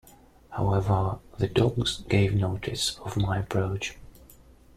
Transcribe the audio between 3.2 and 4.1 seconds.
approach.